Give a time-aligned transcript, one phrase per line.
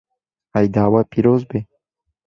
[0.61, 1.59] Eyda we pîroz be.